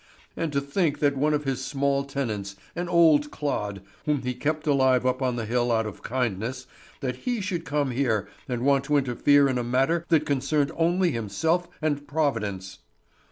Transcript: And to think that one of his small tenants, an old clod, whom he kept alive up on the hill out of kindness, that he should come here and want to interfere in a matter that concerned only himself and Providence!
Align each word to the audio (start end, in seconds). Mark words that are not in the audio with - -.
And 0.35 0.51
to 0.53 0.59
think 0.61 0.97
that 0.97 1.15
one 1.15 1.35
of 1.35 1.43
his 1.43 1.63
small 1.63 2.03
tenants, 2.03 2.55
an 2.75 2.89
old 2.89 3.29
clod, 3.29 3.83
whom 4.05 4.23
he 4.23 4.33
kept 4.33 4.65
alive 4.65 5.05
up 5.05 5.21
on 5.21 5.35
the 5.35 5.45
hill 5.45 5.71
out 5.71 5.85
of 5.85 6.01
kindness, 6.01 6.65
that 7.01 7.17
he 7.17 7.39
should 7.39 7.65
come 7.65 7.91
here 7.91 8.27
and 8.49 8.63
want 8.65 8.83
to 8.85 8.97
interfere 8.97 9.47
in 9.47 9.59
a 9.59 9.63
matter 9.63 10.03
that 10.09 10.25
concerned 10.25 10.71
only 10.75 11.11
himself 11.11 11.67
and 11.83 12.07
Providence! 12.07 12.79